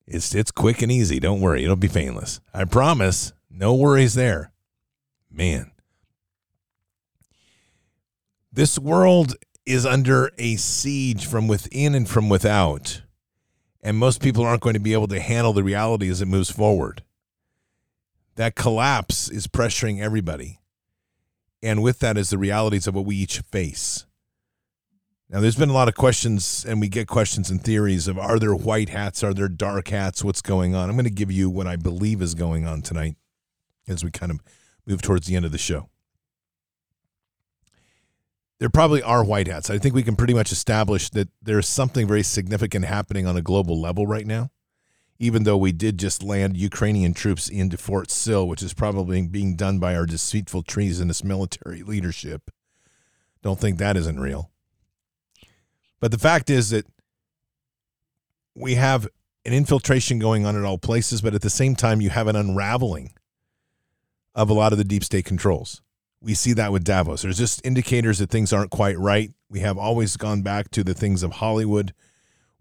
[0.05, 1.19] It's it's quick and easy.
[1.19, 2.39] Don't worry, it'll be painless.
[2.53, 3.33] I promise.
[3.49, 4.51] No worries there.
[5.31, 5.71] Man,
[8.53, 9.33] this world
[9.65, 13.01] is under a siege from within and from without
[13.87, 16.51] and most people aren't going to be able to handle the reality as it moves
[16.51, 17.03] forward.
[18.35, 20.59] That collapse is pressuring everybody.
[21.63, 24.05] And with that is the realities of what we each face.
[25.29, 28.39] Now, there's been a lot of questions, and we get questions and theories of are
[28.39, 29.23] there white hats?
[29.23, 30.21] Are there dark hats?
[30.21, 30.89] What's going on?
[30.89, 33.15] I'm going to give you what I believe is going on tonight
[33.87, 34.41] as we kind of
[34.85, 35.87] move towards the end of the show
[38.59, 39.69] there probably are white hats.
[39.69, 43.41] I think we can pretty much establish that there's something very significant happening on a
[43.41, 44.49] global level right now.
[45.19, 49.55] Even though we did just land Ukrainian troops into Fort Sill, which is probably being
[49.55, 52.51] done by our deceitful treasonous military leadership.
[53.41, 54.51] Don't think that isn't real.
[55.99, 56.85] But the fact is that
[58.55, 59.07] we have
[59.45, 62.35] an infiltration going on at all places, but at the same time, you have an
[62.35, 63.13] unraveling
[64.35, 65.81] of a lot of the deep state controls
[66.21, 67.21] we see that with Davos.
[67.21, 69.31] There's just indicators that things aren't quite right.
[69.49, 71.93] We have always gone back to the things of Hollywood.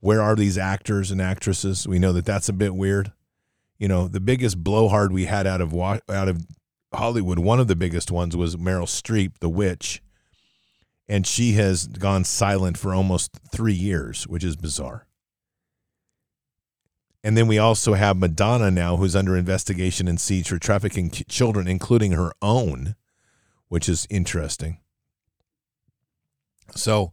[0.00, 1.88] Where are these actors and actresses?
[1.88, 3.12] We know that that's a bit weird.
[3.78, 6.46] You know, the biggest blowhard we had out of out of
[6.94, 10.02] Hollywood, one of the biggest ones was Meryl Streep, the witch,
[11.08, 15.06] and she has gone silent for almost three years, which is bizarre.
[17.24, 21.66] And then we also have Madonna now, who's under investigation and siege for trafficking children,
[21.66, 22.94] including her own
[23.68, 24.78] which is interesting.
[26.74, 27.12] So,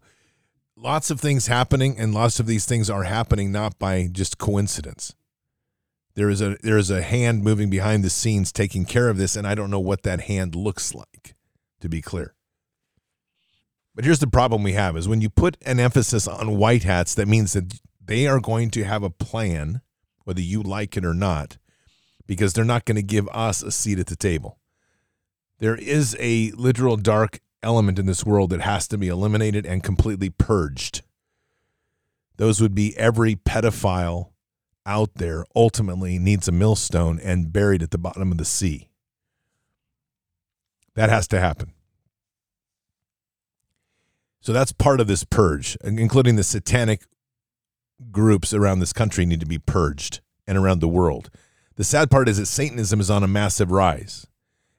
[0.75, 5.15] lots of things happening, and lots of these things are happening not by just coincidence.
[6.15, 9.35] There is a there is a hand moving behind the scenes taking care of this,
[9.35, 11.35] and I don't know what that hand looks like,
[11.81, 12.35] to be clear.
[13.95, 17.13] But here's the problem we have is when you put an emphasis on white hats,
[17.15, 19.81] that means that they are going to have a plan,
[20.23, 21.57] whether you like it or not,
[22.27, 24.57] because they're not going to give us a seat at the table.
[25.63, 29.81] There is a literal dark element in this world that has to be eliminated and
[29.81, 31.03] completely purged.
[32.35, 34.31] Those would be every pedophile
[34.85, 38.89] out there ultimately needs a millstone and buried at the bottom of the sea.
[40.95, 41.71] That has to happen.
[44.41, 47.03] So that's part of this purge, including the satanic
[48.11, 51.29] groups around this country need to be purged and around the world.
[51.77, 54.27] The sad part is that Satanism is on a massive rise.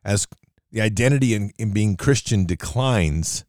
[0.04, 0.26] As
[0.74, 3.44] the identity in, in being Christian declines,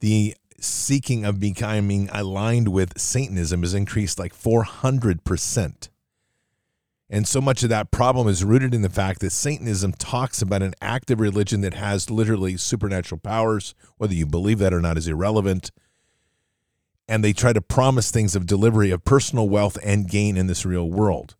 [0.00, 5.88] the seeking of becoming aligned with Satanism is increased like 400%.
[7.08, 10.62] And so much of that problem is rooted in the fact that Satanism talks about
[10.62, 13.74] an active religion that has literally supernatural powers.
[13.96, 15.70] Whether you believe that or not is irrelevant.
[17.08, 20.66] And they try to promise things of delivery of personal wealth and gain in this
[20.66, 21.36] real world.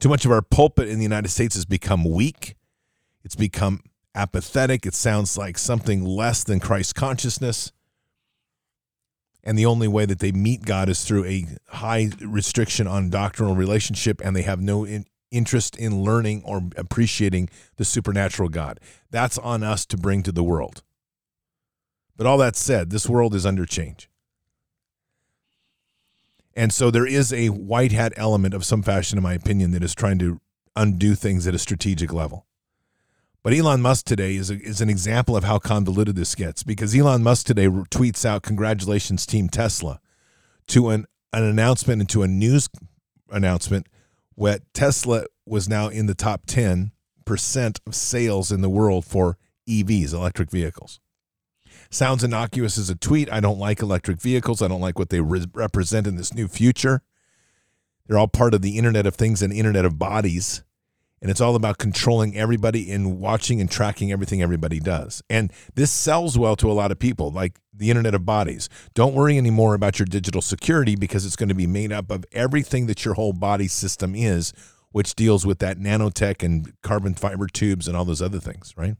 [0.00, 2.56] Too much of our pulpit in the United States has become weak.
[3.22, 3.82] It's become
[4.16, 4.86] apathetic.
[4.86, 7.70] It sounds like something less than Christ consciousness.
[9.44, 13.54] And the only way that they meet God is through a high restriction on doctrinal
[13.54, 18.80] relationship, and they have no in, interest in learning or appreciating the supernatural God.
[19.10, 20.82] That's on us to bring to the world.
[22.16, 24.08] But all that said, this world is under change.
[26.54, 29.84] And so there is a white hat element of some fashion, in my opinion, that
[29.84, 30.40] is trying to
[30.74, 32.46] undo things at a strategic level.
[33.46, 36.96] But Elon Musk today is, a, is an example of how convoluted this gets because
[36.96, 40.00] Elon Musk today tweets out, Congratulations, Team Tesla,
[40.66, 42.68] to an, an announcement and to a news
[43.30, 43.88] announcement
[44.34, 46.90] where Tesla was now in the top 10%
[47.86, 50.98] of sales in the world for EVs, electric vehicles.
[51.88, 53.32] Sounds innocuous as a tweet.
[53.32, 54.60] I don't like electric vehicles.
[54.60, 57.02] I don't like what they re- represent in this new future.
[58.08, 60.64] They're all part of the Internet of Things and Internet of Bodies
[61.22, 65.22] and it's all about controlling everybody and watching and tracking everything everybody does.
[65.30, 68.68] And this sells well to a lot of people, like the Internet of Bodies.
[68.94, 72.24] Don't worry anymore about your digital security because it's going to be made up of
[72.32, 74.52] everything that your whole body system is,
[74.90, 78.96] which deals with that nanotech and carbon fiber tubes and all those other things, right?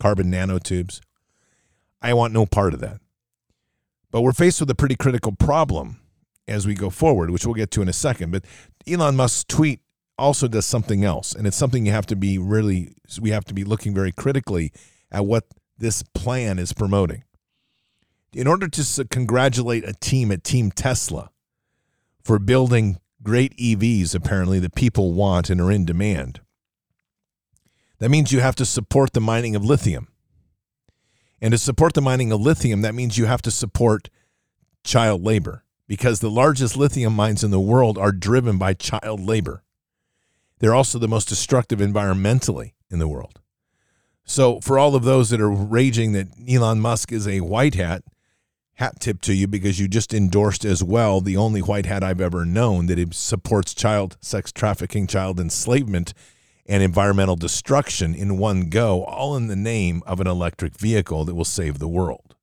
[0.00, 1.00] Carbon nanotubes.
[2.02, 3.00] I want no part of that.
[4.10, 6.00] But we're faced with a pretty critical problem
[6.48, 8.32] as we go forward, which we'll get to in a second.
[8.32, 8.44] But
[8.88, 9.80] Elon Musk's tweet
[10.20, 11.34] also does something else.
[11.34, 14.72] And it's something you have to be really we have to be looking very critically
[15.10, 15.44] at what
[15.78, 17.24] this plan is promoting.
[18.32, 21.30] In order to congratulate a team at team tesla
[22.22, 26.40] for building great evs apparently that people want and are in demand
[27.98, 30.08] that means you have to support the mining of lithium.
[31.42, 34.10] And to support the mining of lithium that means you have to support
[34.84, 39.62] child labor because the largest lithium mines in the world are driven by child labor
[40.60, 43.40] they're also the most destructive environmentally in the world.
[44.24, 48.04] So, for all of those that are raging that Elon Musk is a white hat,
[48.74, 52.20] hat tip to you because you just endorsed as well the only white hat I've
[52.20, 56.14] ever known that supports child sex trafficking, child enslavement,
[56.66, 61.34] and environmental destruction in one go, all in the name of an electric vehicle that
[61.34, 62.36] will save the world.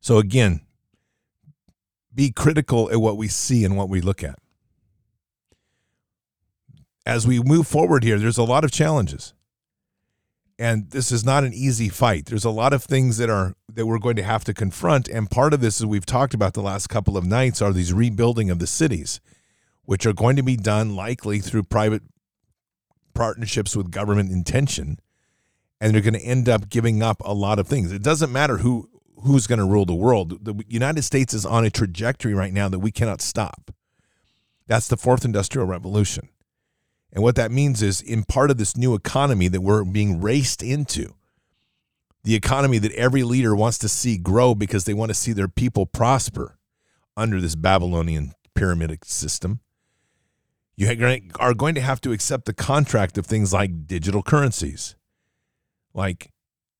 [0.00, 0.62] So, again,
[2.14, 4.38] be critical at what we see and what we look at
[7.06, 9.34] as we move forward here, there's a lot of challenges.
[10.58, 12.26] And this is not an easy fight.
[12.26, 15.08] There's a lot of things that are that we're going to have to confront.
[15.08, 17.92] And part of this, as we've talked about the last couple of nights, are these
[17.92, 19.20] rebuilding of the cities,
[19.82, 22.02] which are going to be done likely through private
[23.14, 24.98] partnerships with government intention.
[25.80, 27.90] And they're going to end up giving up a lot of things.
[27.90, 28.88] It doesn't matter who
[29.24, 30.44] who's going to rule the world.
[30.44, 33.74] The United States is on a trajectory right now that we cannot stop.
[34.66, 36.28] That's the fourth industrial revolution.
[37.14, 40.62] And what that means is, in part of this new economy that we're being raced
[40.62, 41.14] into,
[42.24, 45.46] the economy that every leader wants to see grow because they want to see their
[45.46, 46.58] people prosper
[47.16, 49.60] under this Babylonian pyramidic system,
[50.76, 50.88] you
[51.38, 54.96] are going to have to accept the contract of things like digital currencies,
[55.92, 56.32] like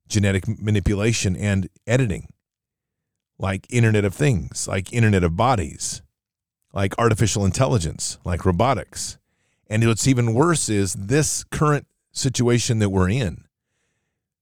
[0.09, 2.27] genetic manipulation and editing,
[3.39, 6.03] like Internet of Things, like Internet of Bodies,
[6.73, 9.19] like artificial intelligence, like robotics
[9.69, 13.45] and what's even worse is this current situation that we're in.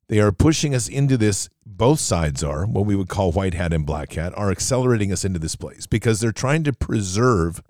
[0.08, 3.72] They are pushing us into this, both sides are, what we would call white hat
[3.72, 7.62] and black hat, are accelerating us into this place because they're trying to preserve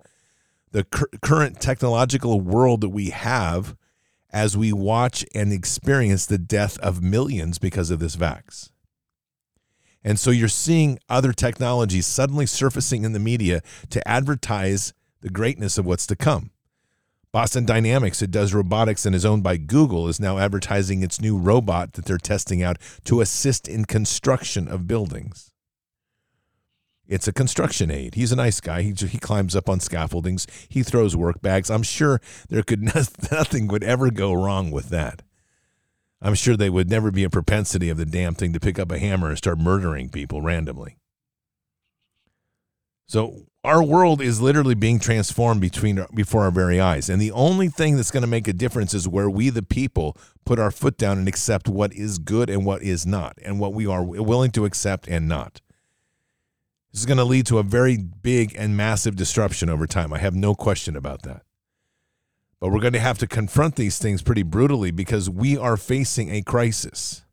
[0.71, 3.75] the cur- current technological world that we have
[4.31, 8.71] as we watch and experience the death of millions because of this vax.
[10.03, 15.77] And so you're seeing other technologies suddenly surfacing in the media to advertise the greatness
[15.77, 16.51] of what's to come.
[17.33, 21.35] Boston Dynamics, it does robotics and is owned by Google, is now advertising its new
[21.35, 25.51] robot that they're testing out to assist in construction of buildings.
[27.07, 28.13] It's a construction aid.
[28.13, 28.83] He's a nice guy.
[28.83, 30.45] He, he climbs up on scaffoldings.
[30.69, 31.71] He throws work bags.
[31.71, 32.83] I'm sure there could
[33.31, 35.23] nothing would ever go wrong with that.
[36.21, 38.91] I'm sure they would never be a propensity of the damn thing to pick up
[38.91, 40.97] a hammer and start murdering people randomly.
[43.05, 47.69] So our world is literally being transformed between before our very eyes and the only
[47.69, 50.97] thing that's going to make a difference is where we the people put our foot
[50.97, 54.51] down and accept what is good and what is not and what we are willing
[54.51, 55.61] to accept and not
[56.91, 60.13] This is going to lead to a very big and massive disruption over time.
[60.13, 61.43] I have no question about that.
[62.59, 66.29] But we're going to have to confront these things pretty brutally because we are facing
[66.29, 67.25] a crisis.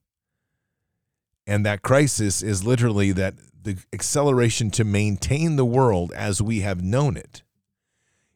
[1.46, 6.82] And that crisis is literally that the acceleration to maintain the world as we have
[6.82, 7.42] known it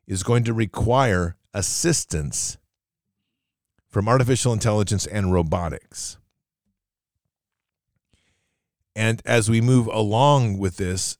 [0.06, 2.58] is going to require assistance
[3.88, 6.18] from artificial intelligence and robotics.
[8.96, 11.16] And as we move along with this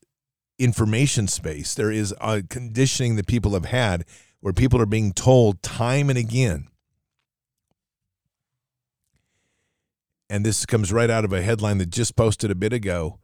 [0.59, 4.05] information space, there is a conditioning that people have had
[4.41, 6.69] where people are being told time and again.
[10.29, 13.19] And this comes right out of a headline that just posted a bit ago.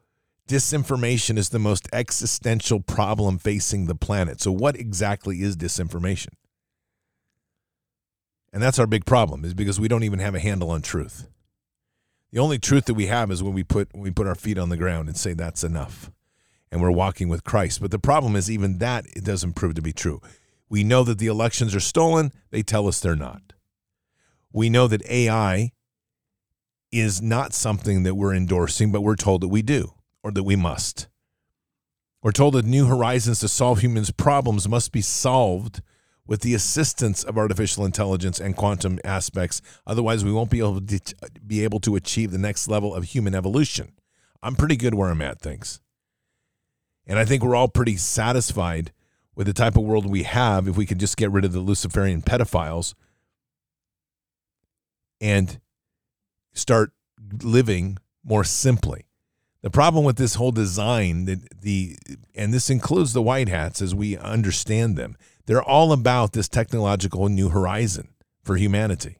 [0.50, 4.40] Disinformation is the most existential problem facing the planet.
[4.40, 6.30] So, what exactly is disinformation?
[8.52, 11.28] And that's our big problem, is because we don't even have a handle on truth.
[12.32, 14.58] The only truth that we have is when we put when we put our feet
[14.58, 16.10] on the ground and say that's enough,
[16.72, 17.80] and we're walking with Christ.
[17.80, 20.20] But the problem is even that it doesn't prove to be true.
[20.68, 23.52] We know that the elections are stolen; they tell us they're not.
[24.52, 25.70] We know that AI
[26.90, 30.56] is not something that we're endorsing, but we're told that we do or that we
[30.56, 31.08] must.
[32.22, 35.80] We're told that new horizons to solve humans' problems must be solved
[36.26, 39.62] with the assistance of artificial intelligence and quantum aspects.
[39.86, 41.00] Otherwise, we won't be able to
[41.44, 43.92] be able to achieve the next level of human evolution.
[44.42, 45.80] I'm pretty good where I'm at, thanks.
[47.06, 48.92] And I think we're all pretty satisfied
[49.34, 51.60] with the type of world we have if we could just get rid of the
[51.60, 52.94] Luciferian pedophiles
[55.20, 55.60] and
[56.52, 56.92] start
[57.42, 59.06] living more simply.
[59.62, 61.96] The problem with this whole design that the
[62.34, 65.16] and this includes the white hats as we understand them
[65.50, 68.10] they're all about this technological new horizon
[68.44, 69.18] for humanity,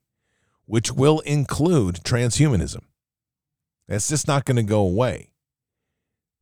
[0.64, 2.84] which will include transhumanism.
[3.88, 5.30] That's just not going to go away.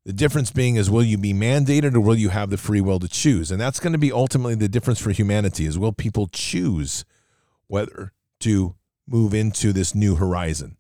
[0.05, 2.99] The difference being is will you be mandated or will you have the free will
[2.99, 3.51] to choose?
[3.51, 7.07] And that's going to be ultimately the difference for humanity is will people choose
[7.67, 8.75] whether to
[9.07, 10.77] move into this new horizon?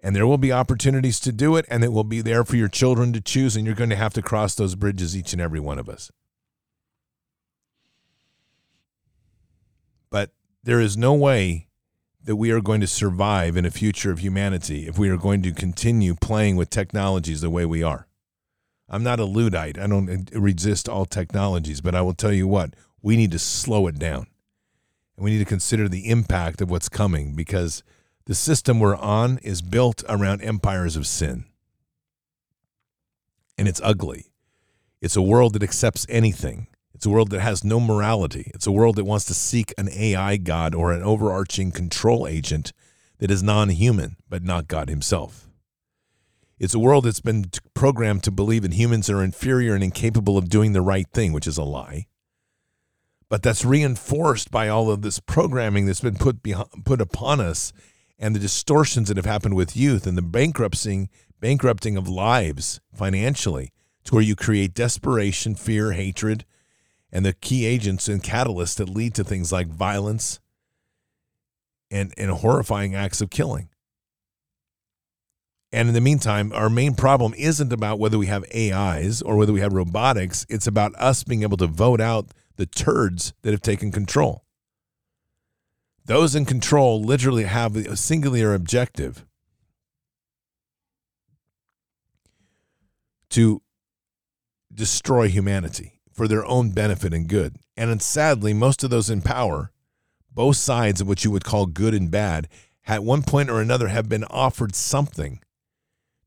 [0.00, 2.68] And there will be opportunities to do it and it will be there for your
[2.68, 5.60] children to choose and you're going to have to cross those bridges each and every
[5.60, 6.10] one of us.
[10.10, 10.30] But
[10.62, 11.68] there is no way
[12.22, 15.42] that we are going to survive in a future of humanity if we are going
[15.42, 18.06] to continue playing with technologies the way we are.
[18.88, 19.78] I'm not a Luddite.
[19.78, 23.38] I don't uh, resist all technologies, but I will tell you what, we need to
[23.38, 24.26] slow it down.
[25.16, 27.82] And we need to consider the impact of what's coming because
[28.28, 31.46] the system we're on is built around empires of sin.
[33.56, 34.26] And it's ugly.
[35.00, 36.66] It's a world that accepts anything.
[36.94, 38.50] It's a world that has no morality.
[38.54, 42.74] It's a world that wants to seek an AI god or an overarching control agent
[43.18, 45.48] that is non human, but not God himself.
[46.58, 50.50] It's a world that's been programmed to believe that humans are inferior and incapable of
[50.50, 52.08] doing the right thing, which is a lie.
[53.30, 57.72] But that's reinforced by all of this programming that's been put behind, put upon us
[58.18, 61.08] and the distortions that have happened with youth and the bankrupting
[61.40, 63.72] bankrupting of lives financially
[64.04, 66.44] to where you create desperation, fear, hatred,
[67.12, 70.40] and the key agents and catalysts that lead to things like violence
[71.90, 73.68] and, and horrifying acts of killing.
[75.70, 79.52] And in the meantime, our main problem isn't about whether we have AIs or whether
[79.52, 80.46] we have robotics.
[80.48, 84.44] It's about us being able to vote out the turds that have taken control.
[86.08, 89.26] Those in control literally have a singular objective
[93.28, 93.60] to
[94.72, 97.56] destroy humanity for their own benefit and good.
[97.76, 99.70] And sadly, most of those in power,
[100.32, 102.48] both sides of what you would call good and bad,
[102.86, 105.42] at one point or another have been offered something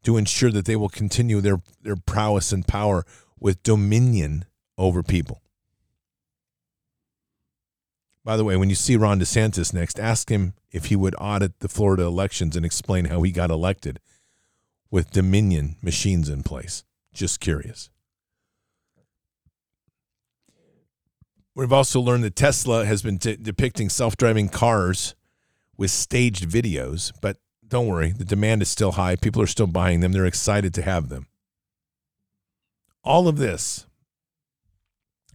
[0.04, 3.04] to ensure that they will continue their, their prowess and power
[3.40, 4.46] with dominion
[4.78, 5.42] over people.
[8.24, 11.60] By the way, when you see Ron DeSantis next, ask him if he would audit
[11.60, 14.00] the Florida elections and explain how he got elected
[14.92, 16.84] with Dominion machines in place.
[17.14, 17.90] Just curious.
[21.56, 25.16] We've also learned that Tesla has been t- depicting self driving cars
[25.78, 29.16] with staged videos, but don't worry, the demand is still high.
[29.16, 31.28] People are still buying them, they're excited to have them.
[33.04, 33.88] All of this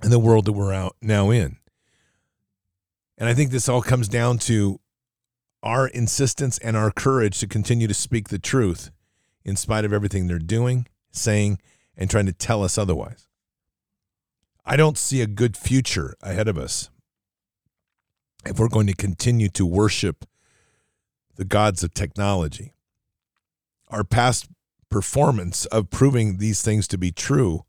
[0.03, 1.57] in the world that we're out now in.
[3.19, 4.81] And I think this all comes down to
[5.63, 8.91] our insistence and our courage to continue to speak the truth
[9.45, 11.59] in spite of everything they're doing, saying,
[11.97, 13.27] and trying to tell us otherwise.
[14.65, 16.91] I don't see a good future ahead of us
[18.45, 20.25] if we're going to continue to worship
[21.37, 22.75] the gods of technology.
[23.89, 24.49] Our past
[24.91, 27.65] performance of proving these things to be true,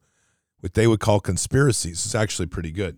[0.60, 2.98] what they would call conspiracies, is actually pretty good.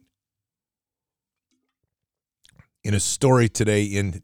[2.89, 4.23] In a story today in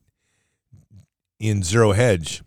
[1.40, 2.42] in Zero Hedge,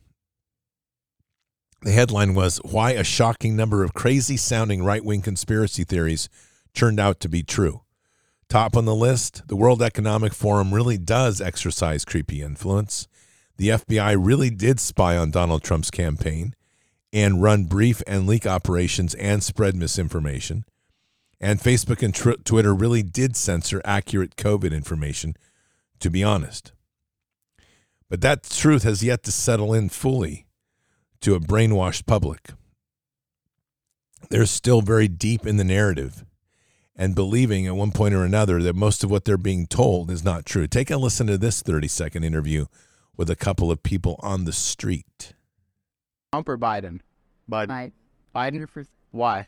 [1.82, 6.28] the headline was Why a Shocking Number of Crazy Sounding Right Wing Conspiracy Theories
[6.74, 7.82] Turned Out to Be True.
[8.48, 13.06] Top on the list, the World Economic Forum really does exercise creepy influence.
[13.56, 16.56] The FBI really did spy on Donald Trump's campaign
[17.12, 20.64] and run brief and leak operations and spread misinformation.
[21.40, 25.36] And Facebook and tr- Twitter really did censor accurate COVID information,
[26.01, 26.72] to be honest.
[28.09, 30.46] But that truth has yet to settle in fully
[31.20, 32.51] to a brainwashed public.
[34.30, 36.24] They're still very deep in the narrative
[36.96, 40.24] and believing at one point or another that most of what they're being told is
[40.24, 40.66] not true.
[40.66, 42.66] Take a listen to this 30 second interview
[43.16, 45.34] with a couple of people on the street.
[46.32, 47.01] Trump or Biden?
[47.51, 47.92] Biden.
[48.34, 49.46] Biden for why?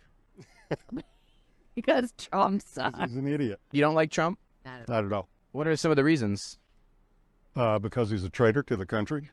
[1.75, 2.99] because Trump sucks.
[3.01, 3.61] He's an idiot.
[3.73, 4.39] You don't like Trump?
[4.65, 5.29] Not at all.
[5.53, 6.59] What are some of the reasons?
[7.57, 9.31] Uh, because he's a traitor to the country.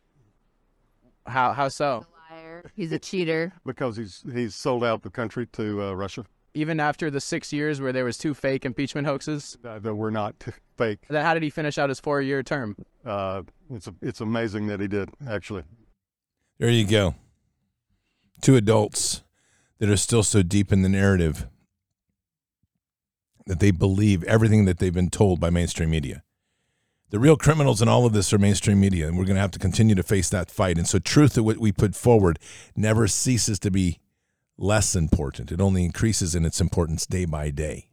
[1.26, 2.05] How how so?
[2.32, 2.72] Liar.
[2.76, 3.53] He's a cheater.
[3.65, 6.26] Because he's he's sold out the country to uh, Russia.
[6.53, 10.09] Even after the six years where there was two fake impeachment hoaxes, Uh, that we're
[10.09, 10.34] not
[10.78, 10.99] fake.
[11.09, 12.76] then how did he finish out his four year term?
[13.05, 15.63] Uh, it's it's amazing that he did actually.
[16.57, 17.13] There you go.
[18.41, 19.24] Two adults
[19.80, 21.47] that are still so deep in the narrative
[23.47, 26.21] that they believe everything that they've been told by mainstream media.
[27.09, 29.51] The real criminals in all of this are mainstream media, and we're going to have
[29.51, 30.77] to continue to face that fight.
[30.77, 32.37] And so, truth that what we put forward
[32.75, 33.99] never ceases to be
[34.57, 35.51] less important.
[35.51, 37.87] It only increases in its importance day by day.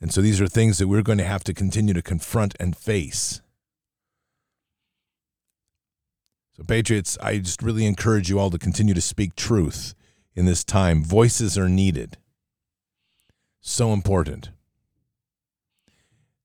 [0.00, 2.76] And so, these are things that we're going to have to continue to confront and
[2.76, 3.40] face.
[6.56, 9.94] So, Patriots, I just really encourage you all to continue to speak truth
[10.36, 11.02] in this time.
[11.02, 12.16] Voices are needed.
[13.60, 14.50] So important.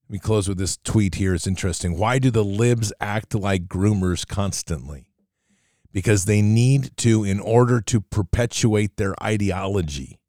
[0.08, 1.34] Let me close with this tweet here.
[1.34, 1.97] It's interesting.
[1.97, 5.08] Why do the libs act like groomers constantly?
[5.91, 10.20] Because they need to in order to perpetuate their ideology.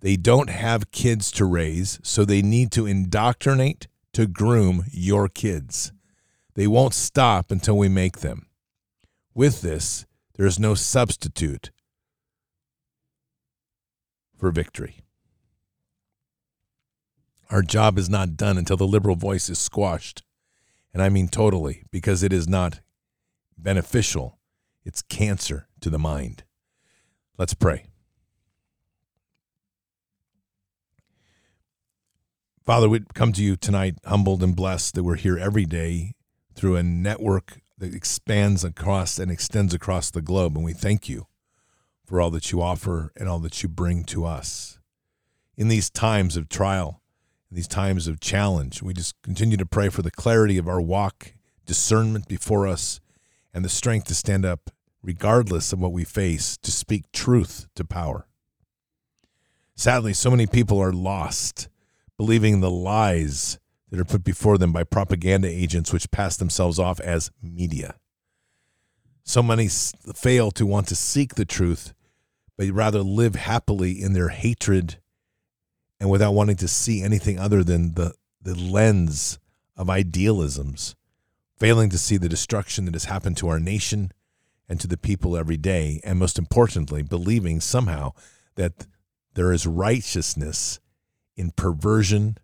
[0.00, 5.92] They don't have kids to raise, so they need to indoctrinate to groom your kids.
[6.54, 8.46] They won't stop until we make them.
[9.34, 10.06] With this,
[10.36, 11.70] there is no substitute
[14.38, 15.05] for victory.
[17.50, 20.22] Our job is not done until the liberal voice is squashed.
[20.92, 22.80] And I mean totally, because it is not
[23.56, 24.38] beneficial.
[24.84, 26.44] It's cancer to the mind.
[27.38, 27.86] Let's pray.
[32.64, 36.14] Father, we come to you tonight humbled and blessed that we're here every day
[36.54, 40.56] through a network that expands across and extends across the globe.
[40.56, 41.26] And we thank you
[42.04, 44.78] for all that you offer and all that you bring to us.
[45.56, 47.02] In these times of trial,
[47.50, 50.80] in these times of challenge, we just continue to pray for the clarity of our
[50.80, 51.34] walk,
[51.64, 53.00] discernment before us,
[53.54, 54.70] and the strength to stand up
[55.02, 58.26] regardless of what we face, to speak truth to power.
[59.76, 61.68] Sadly, so many people are lost,
[62.16, 63.58] believing the lies
[63.90, 67.94] that are put before them by propaganda agents, which pass themselves off as media.
[69.22, 71.94] So many fail to want to seek the truth,
[72.56, 74.98] but rather live happily in their hatred
[76.00, 79.38] and without wanting to see anything other than the, the lens
[79.76, 80.94] of idealisms,
[81.58, 84.12] failing to see the destruction that has happened to our nation
[84.68, 88.12] and to the people every day, and most importantly, believing somehow
[88.56, 88.86] that
[89.34, 90.80] there is righteousness
[91.36, 92.38] in perversion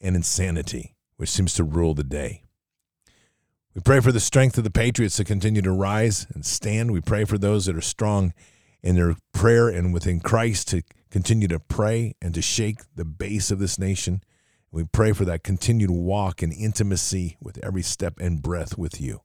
[0.00, 2.42] and insanity, which seems to rule the day.
[3.74, 6.90] We pray for the strength of the patriots to continue to rise and stand.
[6.90, 8.34] We pray for those that are strong
[8.82, 10.82] in their prayer and within Christ to
[11.12, 14.24] continue to pray and to shake the base of this nation.
[14.72, 19.20] We pray for that continued walk in intimacy with every step and breath with you.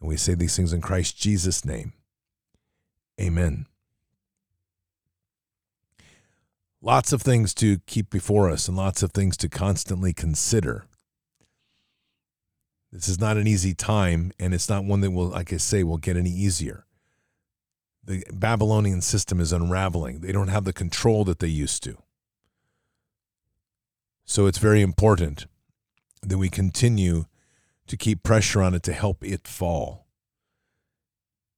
[0.00, 1.92] And we say these things in Christ Jesus' name.
[3.20, 3.66] Amen.
[6.80, 10.86] Lots of things to keep before us and lots of things to constantly consider.
[12.92, 15.82] This is not an easy time, and it's not one that will, like I say,
[15.82, 16.84] will get any easier.
[18.04, 20.20] The Babylonian system is unraveling.
[20.20, 21.96] They don't have the control that they used to.
[24.24, 25.46] So it's very important
[26.22, 27.26] that we continue
[27.86, 30.06] to keep pressure on it to help it fall.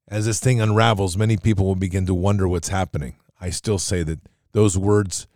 [0.09, 3.17] As this thing unravels, many people will begin to wonder what's happening.
[3.41, 4.21] I still say that
[4.53, 5.27] those words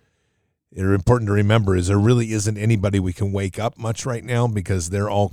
[0.76, 4.24] are important to remember is there really isn't anybody we can wake up much right
[4.24, 5.32] now because they're all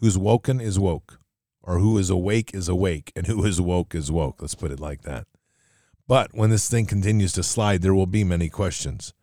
[0.00, 1.20] who's woken is woke
[1.62, 4.80] or who is awake is awake and who is woke is woke let's put it
[4.80, 5.26] like that
[6.06, 9.14] But when this thing continues to slide, there will be many questions.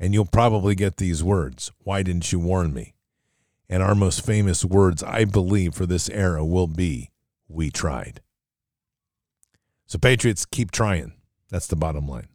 [0.00, 2.94] And you'll probably get these words Why didn't you warn me?
[3.68, 7.10] And our most famous words, I believe, for this era will be
[7.48, 8.20] We tried.
[9.86, 11.12] So, Patriots, keep trying.
[11.50, 12.28] That's the bottom line.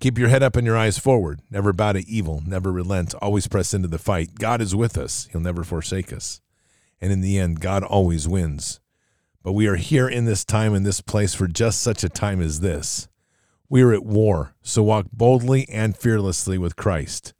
[0.00, 1.40] Keep your head up and your eyes forward.
[1.50, 2.42] Never bow to evil.
[2.44, 3.14] Never relent.
[3.22, 4.34] Always press into the fight.
[4.34, 5.28] God is with us.
[5.30, 6.40] He'll never forsake us.
[7.02, 8.80] And in the end, God always wins.
[9.42, 12.40] But we are here in this time and this place for just such a time
[12.40, 13.08] as this.
[13.68, 17.34] We are at war, so walk boldly and fearlessly with Christ.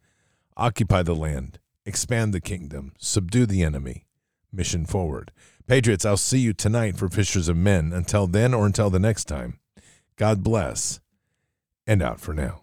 [0.57, 4.05] Occupy the land, expand the kingdom, subdue the enemy.
[4.51, 5.31] Mission forward.
[5.65, 7.93] Patriots, I'll see you tonight for Fishers of Men.
[7.93, 9.59] Until then or until the next time,
[10.17, 10.99] God bless
[11.87, 12.62] and out for now.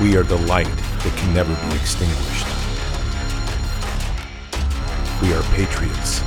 [0.00, 2.46] We are the light that can never be extinguished.
[5.20, 6.22] We are patriots.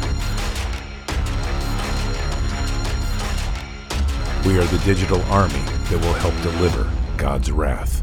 [4.46, 8.01] We are the digital army that will help deliver God's wrath.